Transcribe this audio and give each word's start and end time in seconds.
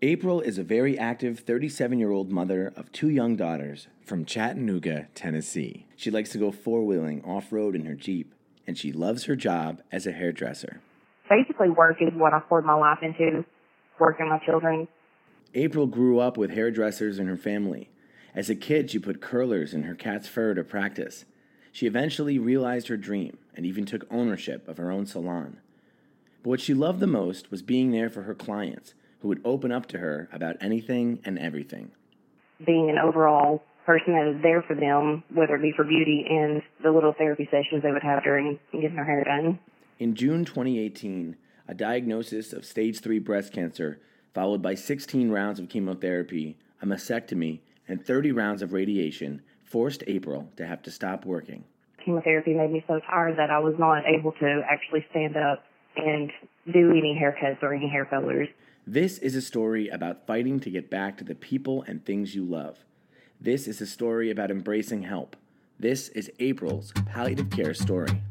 April 0.00 0.40
is 0.40 0.58
a 0.58 0.62
very 0.62 0.96
active 0.96 1.40
37 1.40 1.98
year 1.98 2.12
old 2.12 2.30
mother 2.30 2.72
of 2.76 2.92
two 2.92 3.08
young 3.08 3.34
daughters 3.34 3.88
from 4.00 4.24
Chattanooga, 4.24 5.08
Tennessee. 5.16 5.86
She 5.96 6.08
likes 6.08 6.30
to 6.30 6.38
go 6.38 6.52
four 6.52 6.86
wheeling 6.86 7.24
off 7.24 7.52
road 7.52 7.74
in 7.74 7.84
her 7.84 7.96
Jeep, 7.96 8.32
and 8.64 8.78
she 8.78 8.92
loves 8.92 9.24
her 9.24 9.34
job 9.34 9.82
as 9.90 10.06
a 10.06 10.12
hairdresser. 10.12 10.80
Basically, 11.28 11.68
work 11.68 11.96
is 12.00 12.12
what 12.14 12.32
I 12.32 12.38
poured 12.38 12.64
my 12.64 12.74
life 12.74 12.98
into, 13.02 13.44
working 13.98 14.28
my 14.28 14.38
children. 14.46 14.86
April 15.54 15.88
grew 15.88 16.20
up 16.20 16.36
with 16.36 16.52
hairdressers 16.52 17.18
in 17.18 17.26
her 17.26 17.36
family. 17.36 17.90
As 18.36 18.48
a 18.48 18.54
kid, 18.54 18.92
she 18.92 19.00
put 19.00 19.20
curlers 19.20 19.74
in 19.74 19.82
her 19.82 19.96
cat's 19.96 20.28
fur 20.28 20.54
to 20.54 20.62
practice. 20.62 21.24
She 21.72 21.88
eventually 21.88 22.38
realized 22.38 22.86
her 22.86 22.96
dream 22.96 23.36
and 23.52 23.66
even 23.66 23.84
took 23.84 24.06
ownership 24.12 24.68
of 24.68 24.76
her 24.76 24.92
own 24.92 25.06
salon. 25.06 25.58
But 26.44 26.50
what 26.50 26.60
she 26.60 26.72
loved 26.72 27.00
the 27.00 27.08
most 27.08 27.50
was 27.50 27.62
being 27.62 27.90
there 27.90 28.08
for 28.08 28.22
her 28.22 28.34
clients 28.34 28.94
who 29.20 29.28
would 29.28 29.40
open 29.44 29.72
up 29.72 29.86
to 29.86 29.98
her 29.98 30.28
about 30.32 30.56
anything 30.60 31.20
and 31.24 31.38
everything. 31.38 31.90
Being 32.64 32.90
an 32.90 32.98
overall 32.98 33.62
person 33.86 34.12
that 34.12 34.34
is 34.36 34.42
there 34.42 34.62
for 34.62 34.74
them, 34.74 35.24
whether 35.32 35.56
it 35.56 35.62
be 35.62 35.72
for 35.74 35.84
beauty 35.84 36.26
and 36.28 36.62
the 36.82 36.90
little 36.90 37.14
therapy 37.16 37.48
sessions 37.50 37.82
they 37.82 37.90
would 37.90 38.02
have 38.02 38.22
during 38.22 38.58
getting 38.72 38.94
their 38.94 39.04
hair 39.04 39.24
done. 39.24 39.58
In 39.98 40.14
June 40.14 40.44
2018, 40.44 41.36
a 41.66 41.74
diagnosis 41.74 42.52
of 42.52 42.64
stage 42.64 43.00
3 43.00 43.18
breast 43.18 43.52
cancer, 43.52 44.00
followed 44.34 44.62
by 44.62 44.74
16 44.74 45.30
rounds 45.30 45.58
of 45.58 45.68
chemotherapy, 45.68 46.58
a 46.82 46.86
mastectomy, 46.86 47.60
and 47.88 48.04
30 48.04 48.32
rounds 48.32 48.62
of 48.62 48.72
radiation, 48.72 49.42
forced 49.64 50.04
April 50.06 50.50
to 50.56 50.66
have 50.66 50.82
to 50.82 50.90
stop 50.90 51.24
working. 51.24 51.64
Chemotherapy 52.04 52.54
made 52.54 52.70
me 52.70 52.84
so 52.86 53.00
tired 53.10 53.36
that 53.38 53.50
I 53.50 53.58
was 53.58 53.74
not 53.78 54.04
able 54.06 54.32
to 54.32 54.62
actually 54.70 55.04
stand 55.10 55.36
up 55.36 55.64
and 55.96 56.30
do 56.72 56.90
any 56.90 57.18
haircuts 57.20 57.62
or 57.62 57.74
any 57.74 57.88
hair 57.88 58.04
colors. 58.04 58.48
This 58.90 59.18
is 59.18 59.36
a 59.36 59.42
story 59.42 59.90
about 59.90 60.26
fighting 60.26 60.60
to 60.60 60.70
get 60.70 60.88
back 60.88 61.18
to 61.18 61.24
the 61.24 61.34
people 61.34 61.82
and 61.86 62.02
things 62.02 62.34
you 62.34 62.42
love. 62.42 62.78
This 63.38 63.68
is 63.68 63.82
a 63.82 63.86
story 63.86 64.30
about 64.30 64.50
embracing 64.50 65.02
help. 65.02 65.36
This 65.78 66.08
is 66.08 66.30
April's 66.38 66.94
palliative 67.04 67.50
care 67.50 67.74
story. 67.74 68.22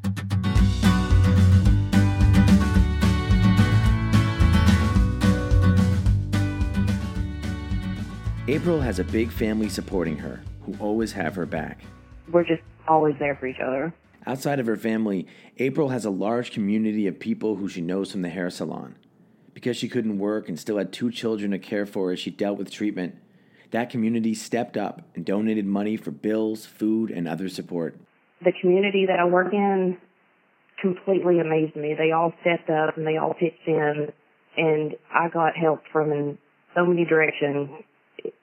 April 8.47 8.81
has 8.81 8.97
a 8.97 9.03
big 9.03 9.29
family 9.31 9.69
supporting 9.69 10.17
her 10.17 10.41
who 10.63 10.75
always 10.79 11.11
have 11.11 11.35
her 11.35 11.45
back. 11.45 11.81
We're 12.31 12.43
just 12.43 12.63
always 12.87 13.13
there 13.19 13.35
for 13.35 13.45
each 13.45 13.59
other. 13.59 13.93
Outside 14.25 14.59
of 14.59 14.65
her 14.65 14.75
family, 14.75 15.27
April 15.59 15.89
has 15.89 16.03
a 16.03 16.09
large 16.09 16.49
community 16.49 17.05
of 17.05 17.19
people 17.19 17.57
who 17.57 17.69
she 17.69 17.81
knows 17.81 18.11
from 18.11 18.23
the 18.23 18.29
hair 18.29 18.49
salon 18.49 18.95
because 19.57 19.75
she 19.75 19.89
couldn't 19.89 20.19
work 20.19 20.47
and 20.47 20.59
still 20.59 20.77
had 20.77 20.93
two 20.93 21.09
children 21.09 21.49
to 21.49 21.57
care 21.57 21.87
for 21.87 22.11
as 22.11 22.19
she 22.19 22.29
dealt 22.29 22.59
with 22.59 22.69
treatment, 22.69 23.15
that 23.71 23.89
community 23.89 24.35
stepped 24.35 24.77
up 24.77 25.01
and 25.15 25.25
donated 25.25 25.65
money 25.65 25.97
for 25.97 26.11
bills, 26.11 26.67
food, 26.67 27.09
and 27.09 27.27
other 27.27 27.49
support. 27.49 27.99
The 28.45 28.53
community 28.61 29.07
that 29.07 29.19
I 29.19 29.25
work 29.25 29.51
in 29.53 29.97
completely 30.79 31.39
amazed 31.39 31.75
me. 31.75 31.95
They 31.97 32.11
all 32.11 32.33
stepped 32.41 32.69
up 32.69 32.97
and 32.97 33.07
they 33.07 33.17
all 33.17 33.33
pitched 33.33 33.65
in, 33.65 34.13
and 34.57 34.95
I 35.11 35.27
got 35.27 35.57
help 35.57 35.81
from 35.91 36.11
in 36.11 36.37
so 36.75 36.85
many 36.85 37.03
directions. 37.03 37.67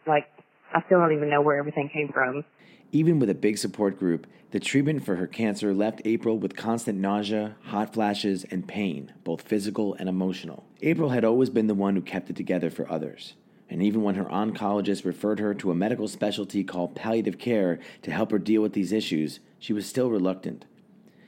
Like, 0.09 0.27
I 0.75 0.83
still 0.86 0.98
don't 0.98 1.12
even 1.12 1.30
know 1.30 1.41
where 1.41 1.56
everything 1.56 1.89
came 1.89 2.11
from. 2.12 2.44
Even 2.91 3.19
with 3.19 3.30
a 3.30 3.34
big 3.34 3.58
support 3.58 3.98
group, 3.98 4.27
the 4.50 4.61
treatment 4.61 5.05
for 5.05 5.16
her 5.16 5.27
cancer 5.27 5.72
left 5.72 6.03
April 6.05 6.39
with 6.39 6.56
constant 6.56 6.98
nausea, 6.98 7.56
hot 7.62 7.94
flashes, 7.94 8.44
and 8.50 8.66
pain, 8.66 9.12
both 9.25 9.42
physical 9.42 9.94
and 9.94 10.08
emotional. 10.08 10.64
April 10.83 11.11
had 11.11 11.25
always 11.25 11.50
been 11.50 11.69
the 11.69 11.75
one 11.75 11.94
who 11.94 12.03
kept 12.03 12.31
it 12.31 12.36
together 12.36 12.70
for 12.70 12.91
others. 12.91 13.34
And 13.70 13.83
even 13.83 14.03
when 14.03 14.16
her 14.16 14.27
oncologist 14.27 15.05
referred 15.05 15.41
her 15.41 15.55
to 15.55 15.70
a 15.70 15.75
medical 15.75 16.06
specialty 16.06 16.62
called 16.62 16.94
palliative 16.94 17.38
care 17.38 17.78
to 18.03 18.11
help 18.11 18.31
her 18.31 18.38
deal 18.38 18.62
with 18.62 18.75
these 18.75 18.92
issues, 18.92 19.41
she 19.59 19.72
was 19.72 19.86
still 19.86 20.11
reluctant. 20.11 20.64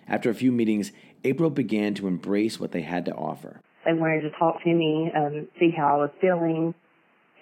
After 0.07 0.31
a 0.31 0.35
few 0.35 0.53
meetings, 0.53 0.93
April 1.25 1.51
began 1.51 1.95
to 1.95 2.07
embrace 2.07 2.61
what 2.61 2.73
they 2.73 2.83
had 2.83 3.05
to 3.07 3.15
offer. 3.15 3.61
They 3.85 3.93
wanted 3.93 4.21
to 4.23 4.31
talk 4.39 4.63
to 4.63 4.73
me, 4.73 5.11
um, 5.17 5.49
see 5.59 5.71
how 5.71 5.95
I 5.95 5.97
was 5.97 6.11
feeling. 6.21 6.75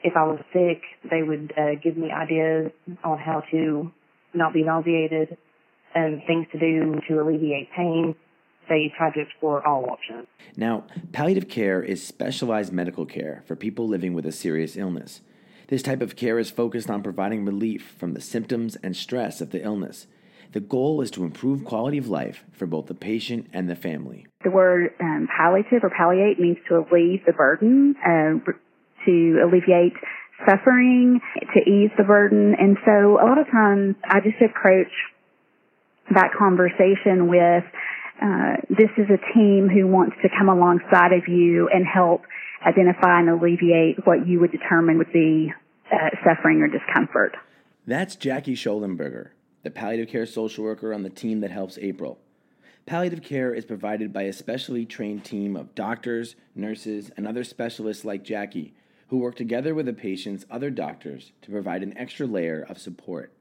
If 0.05 0.17
I 0.17 0.23
was 0.25 0.39
sick, 0.53 0.83
they 1.11 1.23
would 1.23 1.53
uh, 1.59 1.81
give 1.83 1.97
me 1.97 2.13
ideas 2.13 2.71
on 3.03 3.19
how 3.19 3.43
to 3.51 3.91
not 4.35 4.53
be 4.53 4.63
nauseated, 4.63 5.37
and 5.95 6.23
things 6.27 6.47
to 6.53 6.59
do 6.59 7.01
to 7.09 7.21
alleviate 7.21 7.71
pain. 7.75 8.15
They 8.69 8.93
tried 8.97 9.15
to 9.15 9.21
explore 9.21 9.67
all 9.67 9.91
options. 9.91 10.27
Now, 10.57 10.85
palliative 11.13 11.49
care 11.49 11.83
is 11.83 12.07
specialized 12.07 12.73
medical 12.73 13.07
care 13.07 13.43
for 13.47 13.57
people 13.57 13.87
living 13.87 14.15
with 14.15 14.27
a 14.27 14.33
serious 14.33 14.77
illness. 14.77 15.21
This 15.69 15.83
type 15.83 16.03
of 16.03 16.17
care 16.17 16.39
is 16.39 16.51
focused 16.51 16.91
on 16.91 17.03
providing 17.03 17.45
relief 17.45 17.95
from 17.99 18.13
the 18.13 18.21
symptoms 18.21 18.77
and 18.83 18.97
stress 18.97 19.41
of 19.41 19.51
the 19.51 19.63
illness. 19.63 20.07
The 20.53 20.61
goal 20.61 21.01
is 21.01 21.11
to 21.13 21.25
improve 21.25 21.65
quality 21.65 21.99
of 21.99 22.09
life 22.09 22.45
for 22.53 22.67
both 22.67 22.87
the 22.87 22.95
patient 22.95 23.49
and 23.53 23.69
the 23.69 23.75
family. 23.75 24.27
The 24.45 24.51
word 24.51 24.91
um, 25.01 25.29
palliative 25.37 25.83
or 25.83 25.91
palliate 25.91 26.39
means 26.39 26.59
to 26.69 26.77
alleviate 26.77 27.27
the 27.27 27.33
burden, 27.33 27.97
uh, 28.07 28.53
to 29.05 29.41
alleviate 29.45 29.95
suffering 30.49 31.21
to 31.55 31.61
ease 31.61 31.91
the 31.97 32.05
burden. 32.05 32.55
And 32.59 32.77
so 32.85 33.19
a 33.21 33.25
lot 33.25 33.39
of 33.39 33.47
times 33.51 33.97
I 34.05 34.21
just 34.21 34.41
approach 34.43 34.93
that 36.15 36.31
conversation 36.37 37.29
with, 37.29 37.65
uh, 38.21 38.57
this 38.69 38.91
is 38.99 39.07
a 39.11 39.21
team 39.35 39.69
who 39.69 39.87
wants 39.87 40.17
to 40.23 40.29
come 40.37 40.49
alongside 40.49 41.13
of 41.13 41.29
you 41.29 41.69
and 41.73 41.87
help 41.87 42.23
identify 42.67 43.21
and 43.21 43.31
alleviate 43.31 44.07
what 44.07 44.27
you 44.27 44.41
would 44.41 44.53
determine 44.53 44.99
would 44.99 45.13
be 45.13 45.53
uh, 45.93 46.11
suffering 46.25 46.61
or 46.63 46.69
discomfort. 46.69 47.37
That's 47.87 48.17
Jackie 48.17 48.55
Schollenberger, 48.55 49.31
the 49.63 49.71
palliative 49.71 50.09
care 50.09 50.27
social 50.27 50.65
worker 50.65 50.95
on 50.95 51.03
the 51.03 51.11
team 51.11 51.41
that 51.41 51.51
helps 51.51 51.79
April. 51.79 52.19
Palliative 52.87 53.23
care 53.23 53.55
is 53.55 53.65
provided 53.65 54.13
by 54.13 54.23
a 54.23 54.33
specially 54.33 54.85
trained 54.85 55.25
team 55.25 55.57
of 55.57 55.75
doctors, 55.75 56.37
nurses, 56.55 57.11
and 57.17 57.27
other 57.27 57.45
specialists 57.45 58.05
like 58.05 58.25
Jackie 58.25 58.75
who 59.09 59.19
work 59.19 59.37
together 59.37 59.75
with 59.75 59.87
the 59.87 59.93
patient's 59.93 60.45
other 60.51 60.71
doctors 60.71 61.33
to 61.43 61.51
provide 61.51 61.83
an 61.83 61.97
extra 61.97 62.27
layer 62.27 62.65
of 62.69 62.79
support. 62.79 63.33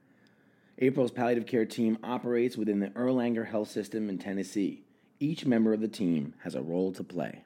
April's 0.80 1.12
palliative 1.12 1.46
care 1.46 1.66
team 1.66 1.98
operates 2.04 2.58
within 2.58 2.80
the 2.80 2.90
Erlanger 2.90 3.48
Health 3.48 3.70
System 3.70 4.10
in 4.10 4.18
Tennessee. 4.18 4.84
Each 5.20 5.46
member 5.46 5.74
of 5.74 5.82
the 5.82 5.88
team 5.88 6.34
has 6.44 6.56
a 6.56 6.62
role 6.62 6.92
to 6.94 7.04
play. 7.04 7.44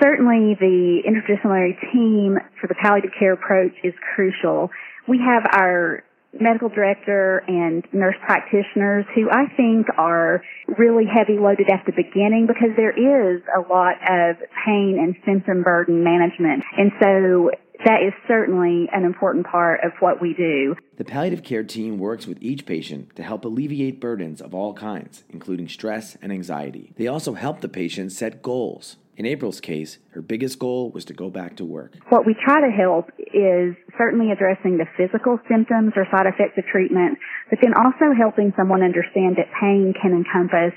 Certainly, 0.00 0.56
the 0.60 1.02
interdisciplinary 1.06 1.78
team 1.92 2.36
for 2.60 2.66
the 2.66 2.74
palliative 2.82 3.12
care 3.18 3.32
approach 3.32 3.72
is 3.84 3.94
crucial. 4.14 4.70
We 5.08 5.18
have 5.18 5.44
our 5.54 6.04
medical 6.40 6.68
director 6.68 7.44
and 7.46 7.84
nurse 7.92 8.16
practitioners 8.24 9.04
who 9.14 9.30
I 9.30 9.46
think 9.56 9.86
are 9.98 10.42
really 10.78 11.04
heavy 11.04 11.38
loaded 11.38 11.68
at 11.70 11.84
the 11.86 11.92
beginning 11.92 12.46
because 12.46 12.70
there 12.76 12.92
is 12.92 13.42
a 13.54 13.60
lot 13.60 13.96
of 14.08 14.36
pain 14.64 14.98
and 15.00 15.14
symptom 15.24 15.62
burden 15.62 16.02
management. 16.02 16.64
And 16.76 16.92
so 17.00 17.50
that 17.84 18.02
is 18.06 18.12
certainly 18.28 18.88
an 18.92 19.04
important 19.04 19.46
part 19.46 19.80
of 19.84 19.92
what 20.00 20.20
we 20.22 20.34
do. 20.34 20.76
The 20.96 21.04
palliative 21.04 21.42
care 21.42 21.64
team 21.64 21.98
works 21.98 22.26
with 22.26 22.38
each 22.40 22.64
patient 22.64 23.16
to 23.16 23.22
help 23.22 23.44
alleviate 23.44 24.00
burdens 24.00 24.40
of 24.40 24.54
all 24.54 24.72
kinds, 24.72 25.24
including 25.30 25.68
stress 25.68 26.16
and 26.22 26.32
anxiety. 26.32 26.92
They 26.96 27.08
also 27.08 27.34
help 27.34 27.60
the 27.60 27.68
patient 27.68 28.12
set 28.12 28.42
goals 28.42 28.96
in 29.16 29.26
April's 29.26 29.60
case, 29.60 29.98
her 30.10 30.22
biggest 30.22 30.58
goal 30.58 30.90
was 30.90 31.04
to 31.06 31.12
go 31.12 31.28
back 31.28 31.56
to 31.56 31.64
work. 31.64 31.94
What 32.08 32.26
we 32.26 32.34
try 32.34 32.60
to 32.60 32.72
help 32.72 33.10
is 33.18 33.76
certainly 33.98 34.32
addressing 34.32 34.78
the 34.78 34.86
physical 34.96 35.38
symptoms 35.48 35.92
or 35.96 36.06
side 36.10 36.26
effects 36.26 36.56
of 36.56 36.64
treatment, 36.64 37.18
but 37.50 37.58
then 37.60 37.74
also 37.74 38.16
helping 38.16 38.52
someone 38.56 38.82
understand 38.82 39.36
that 39.36 39.52
pain 39.60 39.92
can 40.00 40.12
encompass 40.12 40.72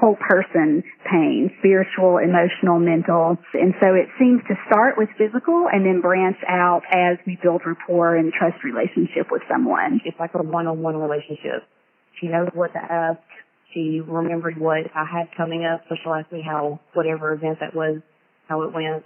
whole 0.00 0.16
person 0.16 0.82
pain, 1.04 1.50
spiritual, 1.58 2.16
emotional, 2.16 2.78
mental. 2.80 3.36
And 3.52 3.74
so 3.80 3.92
it 3.92 4.08
seems 4.18 4.40
to 4.48 4.54
start 4.66 4.96
with 4.96 5.10
physical 5.18 5.68
and 5.70 5.84
then 5.84 6.00
branch 6.00 6.38
out 6.48 6.82
as 6.90 7.18
we 7.26 7.38
build 7.42 7.62
rapport 7.66 8.16
and 8.16 8.32
trust 8.32 8.64
relationship 8.64 9.28
with 9.30 9.42
someone. 9.50 10.00
It's 10.06 10.18
like 10.18 10.30
a 10.34 10.42
one-on-one 10.42 10.96
relationship. 10.96 11.68
She 12.18 12.28
knows 12.28 12.48
what 12.54 12.72
to 12.72 12.80
ask 12.80 13.20
she 13.72 14.00
remembered 14.00 14.58
what 14.58 14.86
I 14.94 15.04
had 15.04 15.28
coming 15.36 15.64
up, 15.64 15.82
so 15.88 15.96
she'll 16.02 16.14
ask 16.14 16.30
me 16.32 16.42
how 16.42 16.80
whatever 16.94 17.32
event 17.32 17.58
that 17.60 17.74
was, 17.74 18.00
how 18.48 18.62
it 18.62 18.72
went, 18.72 19.04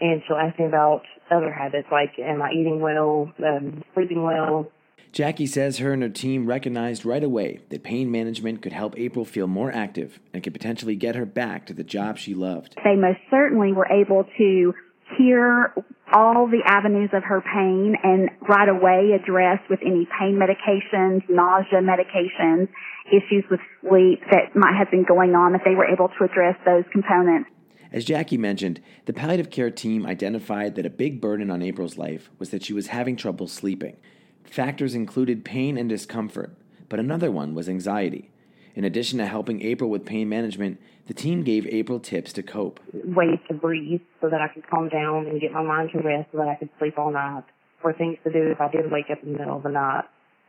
and 0.00 0.22
she'll 0.26 0.36
ask 0.36 0.58
me 0.58 0.66
about 0.66 1.02
other 1.30 1.52
habits 1.52 1.88
like 1.90 2.18
am 2.18 2.42
I 2.42 2.50
eating 2.52 2.80
well, 2.80 3.32
um, 3.44 3.82
sleeping 3.94 4.22
well. 4.22 4.70
Jackie 5.12 5.46
says 5.46 5.78
her 5.78 5.92
and 5.92 6.02
her 6.02 6.10
team 6.10 6.46
recognized 6.46 7.06
right 7.06 7.24
away 7.24 7.60
that 7.70 7.82
pain 7.82 8.10
management 8.10 8.60
could 8.60 8.72
help 8.72 8.98
April 8.98 9.24
feel 9.24 9.46
more 9.46 9.72
active 9.72 10.20
and 10.34 10.42
could 10.42 10.52
potentially 10.52 10.94
get 10.94 11.14
her 11.14 11.24
back 11.24 11.64
to 11.66 11.72
the 11.72 11.84
job 11.84 12.18
she 12.18 12.34
loved. 12.34 12.74
They 12.84 12.96
most 12.96 13.20
certainly 13.30 13.72
were 13.72 13.86
able 13.86 14.24
to 14.36 14.74
hear 15.16 15.74
all 16.12 16.46
the 16.46 16.62
avenues 16.64 17.10
of 17.12 17.24
her 17.24 17.40
pain 17.40 17.96
and 18.02 18.30
right 18.48 18.68
away 18.68 19.12
address 19.12 19.58
with 19.68 19.80
any 19.82 20.06
pain 20.18 20.38
medications, 20.38 21.22
nausea 21.28 21.80
medications, 21.80 22.68
issues 23.08 23.44
with 23.50 23.60
sleep 23.80 24.20
that 24.30 24.54
might 24.54 24.76
have 24.78 24.90
been 24.90 25.04
going 25.04 25.34
on, 25.34 25.52
that 25.52 25.62
they 25.64 25.74
were 25.74 25.86
able 25.86 26.08
to 26.08 26.24
address 26.24 26.56
those 26.64 26.84
components. 26.92 27.50
As 27.92 28.04
Jackie 28.04 28.36
mentioned, 28.36 28.80
the 29.06 29.12
palliative 29.12 29.50
care 29.50 29.70
team 29.70 30.06
identified 30.06 30.74
that 30.74 30.86
a 30.86 30.90
big 30.90 31.20
burden 31.20 31.50
on 31.50 31.62
April's 31.62 31.96
life 31.96 32.30
was 32.38 32.50
that 32.50 32.64
she 32.64 32.72
was 32.72 32.88
having 32.88 33.16
trouble 33.16 33.46
sleeping. 33.46 33.96
Factors 34.44 34.94
included 34.94 35.44
pain 35.44 35.76
and 35.78 35.88
discomfort, 35.88 36.56
but 36.88 37.00
another 37.00 37.30
one 37.30 37.54
was 37.54 37.68
anxiety. 37.68 38.30
In 38.76 38.84
addition 38.84 39.18
to 39.18 39.26
helping 39.26 39.62
April 39.62 39.88
with 39.88 40.04
pain 40.04 40.28
management, 40.28 40.78
the 41.06 41.14
team 41.14 41.42
gave 41.42 41.66
April 41.66 41.98
tips 41.98 42.30
to 42.34 42.42
cope. 42.42 42.78
Ways 42.92 43.38
to 43.48 43.54
breathe 43.54 44.02
so 44.20 44.28
that 44.28 44.42
I 44.42 44.48
could 44.48 44.68
calm 44.68 44.90
down 44.90 45.26
and 45.26 45.40
get 45.40 45.50
my 45.50 45.62
mind 45.62 45.90
to 45.92 45.98
rest 46.00 46.28
so 46.30 46.38
that 46.38 46.48
I 46.48 46.56
could 46.56 46.68
sleep 46.78 46.98
all 46.98 47.10
night, 47.10 47.44
or 47.82 47.94
things 47.94 48.18
to 48.24 48.30
do 48.30 48.50
if 48.50 48.60
I 48.60 48.70
did 48.70 48.92
wake 48.92 49.06
up 49.10 49.22
in 49.22 49.32
the 49.32 49.38
middle 49.38 49.56
of 49.56 49.62
the 49.62 49.70
night. 49.70 50.04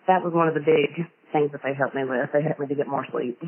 That 0.07 0.25
was 0.25 0.33
one 0.33 0.49
of 0.49 0.53
the 0.53 0.59
big 0.59 1.07
things 1.31 1.53
that 1.53 1.61
they 1.63 1.73
helped 1.73 1.95
me 1.95 2.03
with. 2.03 2.29
They 2.33 2.41
helped 2.41 2.59
me 2.59 2.67
to 2.67 2.75
get 2.75 2.87
more 2.87 3.05
sleep. 3.09 3.41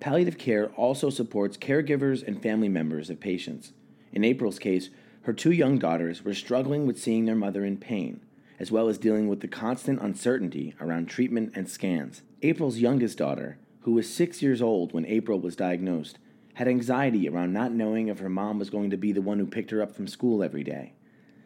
Palliative 0.00 0.38
care 0.38 0.70
also 0.76 1.10
supports 1.10 1.58
caregivers 1.58 2.26
and 2.26 2.42
family 2.42 2.70
members 2.70 3.10
of 3.10 3.20
patients. 3.20 3.72
In 4.12 4.24
April's 4.24 4.58
case, 4.58 4.88
her 5.22 5.34
two 5.34 5.52
young 5.52 5.78
daughters 5.78 6.24
were 6.24 6.34
struggling 6.34 6.86
with 6.86 6.98
seeing 6.98 7.26
their 7.26 7.36
mother 7.36 7.66
in 7.66 7.76
pain, 7.76 8.20
as 8.58 8.72
well 8.72 8.88
as 8.88 8.96
dealing 8.96 9.28
with 9.28 9.40
the 9.40 9.48
constant 9.48 10.00
uncertainty 10.00 10.74
around 10.80 11.06
treatment 11.06 11.52
and 11.54 11.68
scans. 11.68 12.22
April's 12.42 12.78
youngest 12.78 13.18
daughter, 13.18 13.58
who 13.82 13.92
was 13.92 14.12
six 14.12 14.42
years 14.42 14.62
old 14.62 14.92
when 14.92 15.06
April 15.06 15.40
was 15.40 15.56
diagnosed, 15.56 16.18
had 16.54 16.68
anxiety 16.68 17.28
around 17.28 17.52
not 17.52 17.72
knowing 17.72 18.08
if 18.08 18.18
her 18.18 18.28
mom 18.28 18.58
was 18.58 18.70
going 18.70 18.90
to 18.90 18.96
be 18.96 19.12
the 19.12 19.22
one 19.22 19.38
who 19.38 19.46
picked 19.46 19.70
her 19.70 19.82
up 19.82 19.94
from 19.94 20.06
school 20.06 20.42
every 20.42 20.62
day. 20.62 20.92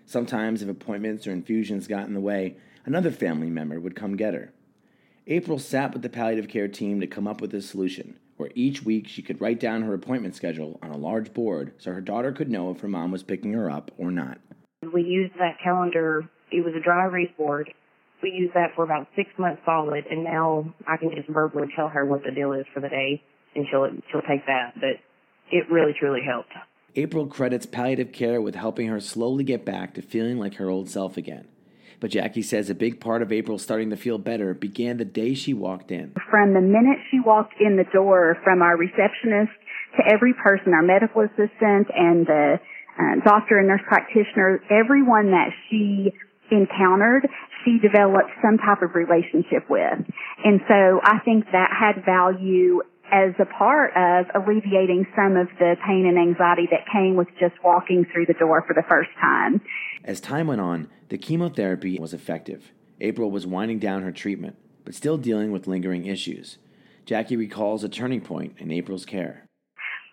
Sometimes, 0.05 0.63
if 0.63 0.69
appointments 0.69 1.27
or 1.27 1.33
infusions 1.33 1.87
got 1.87 2.07
in 2.07 2.15
the 2.15 2.21
way, 2.21 2.57
another 2.85 3.11
family 3.11 3.51
member 3.51 3.81
would 3.81 3.97
come 3.97 4.17
get 4.17 4.35
her. 4.35 4.53
April 5.27 5.59
sat 5.59 5.93
with 5.93 6.03
the 6.03 6.09
palliative 6.09 6.49
care 6.49 6.69
team 6.69 7.01
to 7.01 7.07
come 7.07 7.27
up 7.27 7.41
with 7.41 7.53
a 7.55 7.61
solution 7.61 8.19
where 8.37 8.51
each 8.55 8.83
week 8.83 9.09
she 9.09 9.23
could 9.23 9.41
write 9.41 9.59
down 9.59 9.83
her 9.83 9.95
appointment 9.95 10.37
schedule 10.37 10.79
on 10.83 10.91
a 10.91 10.97
large 10.97 11.33
board 11.33 11.73
so 11.79 11.93
her 11.93 12.01
daughter 12.01 12.33
could 12.33 12.51
know 12.51 12.71
if 12.71 12.81
her 12.81 12.89
mom 12.89 13.11
was 13.11 13.23
picking 13.23 13.53
her 13.55 13.71
up 13.71 13.91
or 13.97 14.11
not. 14.11 14.39
We 14.93 15.03
used 15.03 15.35
that 15.39 15.59
calendar, 15.63 16.29
it 16.53 16.65
was 16.65 16.75
a 16.75 16.81
dry 16.81 17.07
erase 17.07 17.31
board. 17.37 17.73
We 18.23 18.31
used 18.31 18.55
that 18.55 18.75
for 18.75 18.85
about 18.85 19.09
six 19.15 19.29
months 19.39 19.63
solid, 19.65 20.05
and 20.11 20.25
now 20.25 20.73
I 20.87 20.97
can 20.97 21.11
just 21.15 21.29
verbally 21.29 21.69
tell 21.77 21.89
her 21.89 22.05
what 22.05 22.23
the 22.25 22.31
deal 22.31 22.53
is 22.53 22.65
for 22.73 22.81
the 22.81 22.89
day, 22.89 23.23
and 23.55 23.67
she'll 23.71 23.89
she'll 24.11 24.23
take 24.23 24.47
that. 24.47 24.75
But 24.75 25.01
it 25.51 25.71
really 25.71 25.95
truly 25.99 26.21
helped. 26.27 26.53
April 26.95 27.27
credits 27.27 27.67
palliative 27.67 28.13
care 28.13 28.41
with 28.41 28.55
helping 28.55 28.89
her 28.89 29.01
slowly 29.01 29.45
get 29.45 29.65
back 29.65 29.95
to 29.95 30.03
feeling 30.03 30.39
like 30.39 30.55
her 30.55 30.71
old 30.71 30.89
self 30.89 31.17
again. 31.17 31.47
But 32.01 32.11
Jackie 32.11 32.43
says 32.43 32.69
a 32.69 32.75
big 32.75 33.01
part 33.01 33.23
of 33.23 33.33
April 33.33 33.59
starting 33.59 33.91
to 33.91 33.97
feel 33.97 34.19
better 34.19 34.55
began 34.55 34.97
the 34.97 35.05
day 35.05 35.35
she 35.35 35.55
walked 35.55 35.91
in. 35.91 36.15
From 36.31 36.55
the 36.55 36.61
minute 36.61 36.99
she 37.11 37.21
walked 37.21 37.55
in 37.61 37.77
the 37.77 37.85
door, 37.93 38.37
from 38.45 38.63
our 38.63 38.77
receptionist 38.77 39.53
to 39.97 40.03
every 40.13 40.35
person, 40.35 40.75
our 40.75 40.83
medical 40.83 41.23
assistant 41.23 41.89
and 41.95 42.27
the 42.27 42.61
uh, 42.99 43.25
doctor 43.25 43.59
and 43.59 43.69
nurse 43.69 43.81
practitioner, 43.87 44.63
everyone 44.71 45.31
that 45.31 45.51
she 45.69 46.13
encountered, 46.51 47.29
she 47.67 47.79
developed 47.83 48.31
some 48.41 48.57
type 48.59 48.81
of 48.81 48.95
relationship 48.95 49.69
with. 49.69 49.99
And 50.45 50.61
so 50.69 51.01
I 51.03 51.19
think 51.25 51.47
that 51.53 51.75
had 51.75 52.05
value 52.07 52.81
as 53.13 53.35
a 53.39 53.47
part 53.47 53.93
of 53.97 54.27
alleviating 54.35 55.07
some 55.15 55.37
of 55.37 55.49
the 55.59 55.75
pain 55.87 56.07
and 56.07 56.19
anxiety 56.19 56.69
that 56.71 56.87
came 56.93 57.17
with 57.17 57.29
just 57.39 57.55
walking 57.63 58.07
through 58.13 58.27
the 58.27 58.35
door 58.35 58.65
for 58.67 58.75
the 58.75 58.83
first 58.89 59.11
time. 59.21 59.61
As 60.05 60.21
time 60.21 60.47
went 60.47 60.61
on, 60.61 60.89
the 61.09 61.19
chemotherapy 61.19 61.99
was 61.99 62.15
effective. 62.15 62.73
April 63.01 63.31
was 63.31 63.47
winding 63.47 63.79
down 63.79 64.03
her 64.03 64.13
treatment, 64.13 64.57
but 64.85 64.95
still 64.95 65.19
dealing 65.19 65.53
with 65.53 65.67
lingering 65.67 66.07
issues. 66.07 66.59
Jackie 67.05 67.37
recalls 67.37 67.85
a 67.85 67.89
turning 67.89 68.21
point 68.21 68.55
in 68.59 68.71
April's 68.71 69.05
care. 69.05 69.46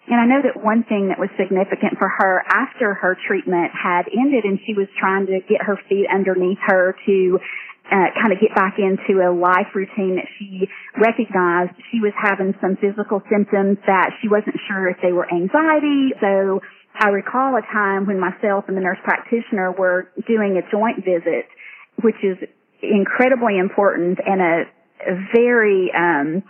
And 0.08 0.20
I 0.20 0.26
know 0.28 0.44
that 0.44 0.60
one 0.60 0.84
thing 0.84 1.08
that 1.10 1.20
was 1.20 1.32
significant 1.40 1.96
for 1.98 2.10
her 2.10 2.44
after 2.52 2.94
her 2.94 3.16
treatment 3.28 3.72
had 3.72 4.04
ended 4.12 4.44
and 4.44 4.60
she 4.68 4.74
was 4.74 4.88
trying 5.00 5.28
to 5.28 5.40
get 5.48 5.64
her 5.64 5.80
feet 5.88 6.08
underneath 6.12 6.60
her 6.68 6.96
to 7.06 7.40
uh, 7.88 8.12
kind 8.20 8.32
of 8.32 8.40
get 8.40 8.56
back 8.56 8.76
into 8.80 9.24
a 9.24 9.32
life 9.32 9.72
routine 9.76 10.16
that 10.20 10.28
she 10.40 10.68
recognized 11.00 11.72
she 11.92 12.00
was 12.00 12.12
having 12.20 12.56
some 12.60 12.76
physical 12.80 13.22
symptoms 13.32 13.78
that 13.88 14.12
she 14.22 14.28
wasn't 14.28 14.56
sure 14.68 14.90
if 14.90 14.98
they 15.02 15.12
were 15.12 15.28
anxiety. 15.32 16.12
So 16.20 16.60
I 17.00 17.10
recall 17.10 17.56
a 17.56 17.64
time 17.72 18.08
when 18.08 18.20
myself 18.20 18.66
and 18.68 18.76
the 18.76 18.82
nurse 18.82 19.00
practitioner 19.04 19.72
were 19.72 20.12
doing 20.28 20.60
a 20.60 20.64
joint 20.72 21.04
visit, 21.04 21.48
which 22.04 22.20
is 22.24 22.38
incredibly 22.82 23.58
important 23.58 24.20
and 24.26 24.42
a, 24.42 24.56
a 25.08 25.16
very 25.34 25.92
um, 25.96 26.44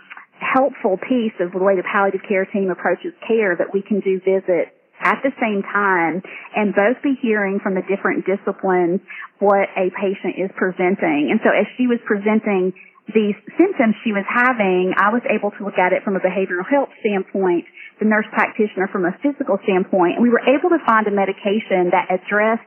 helpful 0.44 1.00
piece 1.00 1.34
of 1.40 1.52
the 1.52 1.58
way 1.58 1.76
the 1.76 1.86
palliative 1.88 2.22
care 2.28 2.44
team 2.44 2.70
approaches 2.70 3.16
care 3.26 3.56
that 3.56 3.72
we 3.72 3.82
can 3.82 4.00
do 4.00 4.20
visits 4.20 4.70
at 5.00 5.20
the 5.24 5.32
same 5.40 5.60
time 5.62 6.22
and 6.54 6.74
both 6.74 6.96
be 7.02 7.18
hearing 7.20 7.58
from 7.60 7.74
the 7.74 7.82
different 7.84 8.24
disciplines 8.24 9.00
what 9.38 9.68
a 9.76 9.90
patient 9.96 10.38
is 10.38 10.50
presenting. 10.56 11.28
And 11.32 11.40
so 11.42 11.50
as 11.50 11.66
she 11.76 11.86
was 11.86 11.98
presenting 12.06 12.72
these 13.12 13.36
symptoms 13.60 13.92
she 14.00 14.16
was 14.16 14.24
having, 14.24 14.96
I 14.96 15.12
was 15.12 15.20
able 15.28 15.52
to 15.60 15.60
look 15.60 15.76
at 15.76 15.92
it 15.92 16.00
from 16.04 16.16
a 16.16 16.22
behavioral 16.24 16.64
health 16.64 16.88
standpoint, 17.04 17.68
the 18.00 18.08
nurse 18.08 18.24
practitioner 18.32 18.88
from 18.88 19.04
a 19.04 19.12
physical 19.20 19.60
standpoint, 19.68 20.16
and 20.16 20.22
we 20.24 20.32
were 20.32 20.40
able 20.40 20.72
to 20.72 20.80
find 20.88 21.04
a 21.06 21.12
medication 21.12 21.92
that 21.92 22.08
addressed 22.08 22.64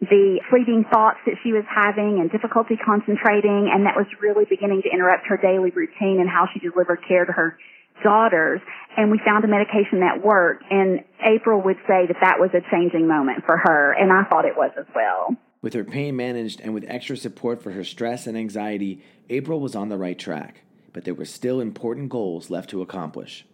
the 0.00 0.40
fleeting 0.48 0.84
thoughts 0.92 1.18
that 1.26 1.34
she 1.42 1.52
was 1.52 1.64
having 1.66 2.20
and 2.20 2.30
difficulty 2.30 2.76
concentrating, 2.76 3.70
and 3.72 3.84
that 3.86 3.96
was 3.96 4.06
really 4.22 4.44
beginning 4.44 4.82
to 4.82 4.90
interrupt 4.90 5.26
her 5.26 5.36
daily 5.36 5.70
routine 5.70 6.20
and 6.20 6.28
how 6.30 6.46
she 6.52 6.60
delivered 6.60 7.00
care 7.06 7.24
to 7.24 7.32
her 7.32 7.58
daughters 8.02 8.60
and 8.96 9.10
we 9.10 9.20
found 9.24 9.44
a 9.44 9.48
medication 9.48 10.00
that 10.00 10.24
worked 10.24 10.64
and 10.70 11.04
April 11.24 11.60
would 11.60 11.76
say 11.86 12.06
that 12.06 12.16
that 12.20 12.38
was 12.38 12.50
a 12.54 12.60
changing 12.70 13.06
moment 13.06 13.44
for 13.44 13.56
her 13.56 13.92
and 13.98 14.12
I 14.12 14.24
thought 14.28 14.44
it 14.44 14.56
was 14.56 14.70
as 14.78 14.86
well. 14.94 15.36
With 15.62 15.74
her 15.74 15.84
pain 15.84 16.16
managed 16.16 16.60
and 16.60 16.74
with 16.74 16.84
extra 16.86 17.16
support 17.16 17.62
for 17.62 17.72
her 17.72 17.84
stress 17.84 18.26
and 18.26 18.36
anxiety, 18.36 19.02
April 19.28 19.60
was 19.60 19.74
on 19.74 19.88
the 19.88 19.98
right 19.98 20.18
track, 20.18 20.62
but 20.92 21.04
there 21.04 21.14
were 21.14 21.24
still 21.24 21.60
important 21.60 22.10
goals 22.10 22.50
left 22.50 22.70
to 22.70 22.82
accomplish. 22.82 23.44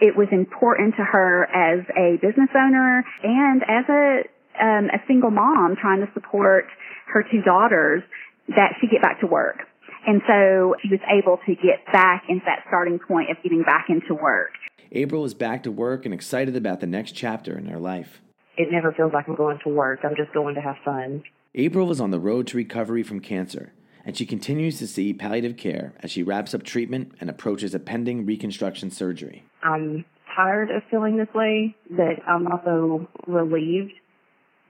It 0.00 0.16
was 0.16 0.28
important 0.32 0.94
to 0.96 1.04
her 1.04 1.44
as 1.44 1.84
a 1.96 2.18
business 2.20 2.50
owner 2.54 3.04
and 3.22 3.62
as 3.62 3.84
a 3.88 4.22
um, 4.60 4.88
a 4.92 4.98
single 5.06 5.30
mom 5.30 5.76
trying 5.80 6.00
to 6.00 6.12
support 6.14 6.66
her 7.12 7.24
two 7.30 7.42
daughters 7.42 8.02
that 8.48 8.74
she 8.80 8.86
get 8.86 9.02
back 9.02 9.20
to 9.20 9.26
work. 9.26 9.62
And 10.06 10.20
so 10.26 10.76
she 10.82 10.88
was 10.88 11.00
able 11.10 11.38
to 11.46 11.54
get 11.54 11.84
back 11.92 12.24
into 12.28 12.44
that 12.44 12.64
starting 12.68 12.98
point 12.98 13.30
of 13.30 13.36
getting 13.42 13.62
back 13.62 13.86
into 13.88 14.14
work. 14.14 14.50
April 14.92 15.24
is 15.24 15.34
back 15.34 15.62
to 15.62 15.72
work 15.72 16.04
and 16.04 16.12
excited 16.12 16.56
about 16.56 16.80
the 16.80 16.86
next 16.86 17.12
chapter 17.12 17.56
in 17.56 17.66
her 17.66 17.78
life. 17.78 18.20
It 18.56 18.68
never 18.70 18.92
feels 18.92 19.12
like 19.12 19.28
I'm 19.28 19.34
going 19.34 19.58
to 19.64 19.70
work. 19.70 20.00
I'm 20.04 20.14
just 20.14 20.32
going 20.32 20.54
to 20.54 20.60
have 20.60 20.76
fun. 20.84 21.24
April 21.54 21.90
is 21.90 22.00
on 22.00 22.10
the 22.10 22.20
road 22.20 22.46
to 22.48 22.56
recovery 22.56 23.02
from 23.02 23.20
cancer, 23.20 23.72
and 24.04 24.16
she 24.16 24.26
continues 24.26 24.78
to 24.78 24.86
see 24.86 25.12
palliative 25.12 25.56
care 25.56 25.94
as 26.00 26.10
she 26.10 26.22
wraps 26.22 26.54
up 26.54 26.62
treatment 26.62 27.12
and 27.20 27.30
approaches 27.30 27.74
a 27.74 27.78
pending 27.78 28.26
reconstruction 28.26 28.90
surgery. 28.90 29.44
I'm 29.62 30.04
tired 30.36 30.70
of 30.70 30.82
feeling 30.90 31.16
this 31.16 31.32
way, 31.34 31.74
but 31.90 32.22
I'm 32.26 32.46
also 32.46 33.08
relieved 33.26 33.92
to 33.92 34.03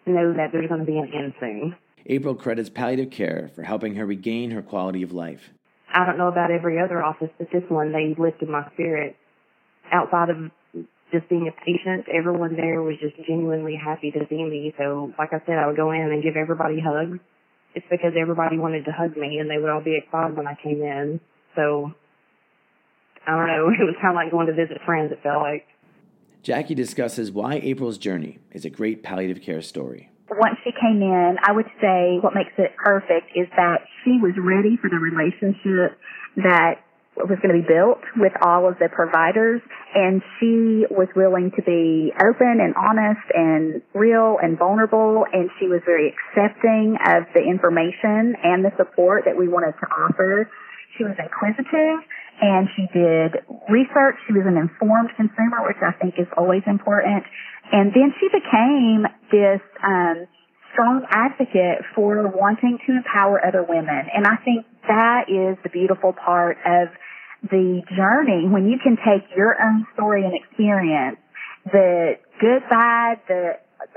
know 0.07 0.33
that 0.35 0.53
there's 0.53 0.69
going 0.69 0.81
to 0.81 0.87
be 0.87 0.99
an 0.99 1.11
end 1.15 1.35
soon. 1.41 1.77
April 2.07 2.35
credits 2.35 2.69
palliative 2.69 3.11
care 3.11 3.51
for 3.55 3.63
helping 3.63 3.95
her 3.95 4.05
regain 4.05 4.51
her 4.51 4.63
quality 4.63 5.03
of 5.03 5.13
life. 5.13 5.51
I 5.93 6.05
don't 6.05 6.19
know 6.19 6.29
about 6.29 6.51
every 6.51 6.81
other 6.81 7.03
office, 7.03 7.31
but 7.39 7.49
this 7.53 7.63
one, 7.69 7.93
they 7.93 8.15
lifted 8.21 8.49
my 8.49 8.69
spirit. 8.75 9.17
Outside 9.93 10.31
of 10.31 10.51
just 11.13 11.29
being 11.29 11.49
a 11.49 11.65
patient, 11.65 12.07
everyone 12.13 12.57
there 12.57 12.83
was 12.83 12.97
just 13.01 13.17
genuinely 13.27 13.77
happy 13.77 14.11
to 14.11 14.27
see 14.29 14.43
me. 14.43 14.75
So, 14.77 15.13
like 15.19 15.33
I 15.33 15.41
said, 15.47 15.57
I 15.57 15.67
would 15.67 15.77
go 15.77 15.93
in 15.93 16.01
and 16.01 16.23
give 16.23 16.37
everybody 16.37 16.81
hugs. 16.81 17.21
It's 17.75 17.87
because 17.91 18.13
everybody 18.21 18.59
wanted 18.59 18.85
to 18.87 18.93
hug 18.93 19.17
me 19.17 19.39
and 19.39 19.49
they 19.49 19.59
would 19.59 19.71
all 19.71 19.83
be 19.83 19.97
excited 19.97 20.37
when 20.37 20.47
I 20.47 20.57
came 20.61 20.83
in. 20.83 21.21
So, 21.55 21.93
I 23.27 23.31
don't 23.37 23.47
know, 23.47 23.69
it 23.79 23.85
was 23.87 23.97
kind 24.03 24.13
of 24.13 24.19
like 24.19 24.31
going 24.31 24.49
to 24.49 24.55
visit 24.55 24.83
friends, 24.85 25.13
it 25.13 25.23
felt 25.23 25.43
like. 25.43 25.67
Jackie 26.45 26.77
discusses 26.77 27.33
why 27.33 27.55
April's 27.55 27.99
journey 27.99 28.39
is 28.53 28.65
a 28.65 28.71
great 28.71 29.03
palliative 29.03 29.43
care 29.43 29.63
story 29.63 30.11
once 30.39 30.57
she 30.65 30.73
came 30.73 31.03
in, 31.03 31.37
I 31.43 31.53
would 31.53 31.69
say 31.81 32.19
what 32.21 32.35
makes 32.35 32.53
it 32.59 32.75
perfect 32.77 33.31
is 33.35 33.47
that 33.57 33.87
she 34.03 34.19
was 34.21 34.33
ready 34.39 34.77
for 34.81 34.91
the 34.91 34.99
relationship 34.99 35.99
that 36.37 36.83
was 37.17 37.39
going 37.39 37.55
to 37.55 37.63
be 37.63 37.67
built 37.67 38.03
with 38.17 38.33
all 38.43 38.67
of 38.67 38.75
the 38.83 38.89
providers 38.91 39.63
and 39.95 40.21
she 40.41 40.83
was 40.91 41.07
willing 41.15 41.53
to 41.55 41.63
be 41.63 42.11
open 42.19 42.59
and 42.59 42.75
honest 42.75 43.23
and 43.31 43.83
real 43.95 44.37
and 44.43 44.59
vulnerable 44.59 45.25
and 45.33 45.49
she 45.61 45.69
was 45.69 45.79
very 45.87 46.11
accepting 46.11 46.99
of 47.07 47.23
the 47.31 47.39
information 47.39 48.35
and 48.43 48.67
the 48.67 48.75
support 48.77 49.23
that 49.27 49.39
we 49.39 49.47
wanted 49.47 49.79
to 49.79 49.87
offer. 49.95 50.51
She 50.99 51.05
was 51.05 51.15
inquisitive 51.15 52.03
and 52.41 52.69
she 52.77 52.87
did 52.93 53.43
research. 53.71 54.17
She 54.27 54.33
was 54.33 54.47
an 54.47 54.57
informed 54.57 55.11
consumer, 55.17 55.63
which 55.67 55.81
I 55.83 55.93
think 55.99 56.15
is 56.19 56.27
always 56.37 56.63
important. 56.67 57.25
And 57.73 57.93
then 57.95 58.13
she 58.21 58.29
became 58.29 59.07
this 59.31 59.63
um, 59.83 60.27
strong 60.73 61.07
advocate 61.11 61.87
for 61.95 62.29
wanting 62.29 62.79
to 62.87 62.93
empower 62.97 63.45
other 63.45 63.63
women. 63.63 64.11
And 64.13 64.27
I 64.27 64.37
think 64.45 64.67
that 64.89 65.31
is 65.31 65.57
the 65.63 65.71
beautiful 65.71 66.13
part 66.13 66.59
of 66.67 66.89
the 67.51 67.83
journey 67.97 68.49
when 68.49 68.67
you 68.69 68.79
can 68.83 68.97
take 68.97 69.25
your 69.37 69.57
own 69.61 69.87
story 69.95 70.25
and 70.25 70.35
experience, 70.35 71.19
the 71.65 72.15
good, 72.41 72.63
bad, 72.71 73.21
the 73.29 73.53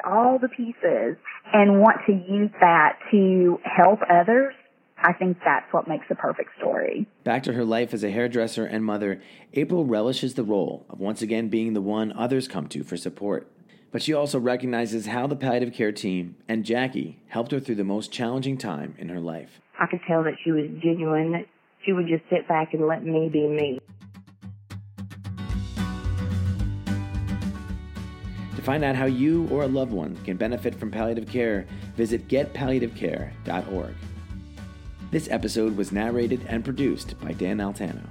all 0.05 0.37
the 0.39 0.49
pieces, 0.49 1.17
and 1.53 1.79
want 1.79 1.97
to 2.05 2.11
use 2.11 2.51
that 2.59 2.99
to 3.11 3.57
help 3.63 3.99
others. 4.09 4.53
I 4.99 5.13
think 5.13 5.37
that's 5.45 5.71
what 5.71 5.87
makes 5.87 6.05
a 6.09 6.15
perfect 6.15 6.49
story. 6.57 7.07
Back 7.23 7.43
to 7.43 7.53
her 7.53 7.63
life 7.63 7.93
as 7.93 8.03
a 8.03 8.09
hairdresser 8.09 8.65
and 8.65 8.83
mother, 8.83 9.21
April 9.53 9.85
relishes 9.85 10.33
the 10.33 10.43
role 10.43 10.85
of 10.89 10.99
once 10.99 11.21
again 11.21 11.49
being 11.49 11.73
the 11.73 11.81
one 11.81 12.11
others 12.13 12.47
come 12.47 12.67
to 12.69 12.83
for 12.83 12.97
support. 12.97 13.51
But 13.91 14.01
she 14.01 14.13
also 14.13 14.39
recognizes 14.39 15.05
how 15.05 15.27
the 15.27 15.35
palliative 15.35 15.73
care 15.73 15.91
team 15.91 16.35
and 16.47 16.65
Jackie 16.65 17.21
helped 17.27 17.51
her 17.51 17.59
through 17.59 17.75
the 17.75 17.83
most 17.83 18.11
challenging 18.11 18.57
time 18.57 18.95
in 18.97 19.09
her 19.09 19.19
life. 19.19 19.61
I 19.79 19.85
could 19.85 20.01
tell 20.07 20.23
that 20.23 20.33
she 20.43 20.51
was 20.51 20.65
genuine. 20.81 21.31
That 21.31 21.45
she 21.85 21.93
would 21.93 22.07
just 22.07 22.23
sit 22.29 22.47
back 22.47 22.73
and 22.73 22.87
let 22.87 23.05
me 23.05 23.29
be 23.31 23.47
me. 23.47 23.79
To 28.55 28.61
find 28.63 28.83
out 28.83 28.95
how 28.95 29.05
you 29.05 29.47
or 29.49 29.63
a 29.63 29.67
loved 29.67 29.91
one 29.93 30.15
can 30.25 30.35
benefit 30.35 30.75
from 30.75 30.91
palliative 30.91 31.29
care, 31.29 31.65
visit 31.95 32.27
getpalliativecare.org. 32.27 33.93
This 35.09 35.29
episode 35.31 35.77
was 35.77 35.93
narrated 35.93 36.45
and 36.49 36.65
produced 36.65 37.17
by 37.21 37.31
Dan 37.31 37.59
Altano. 37.59 38.07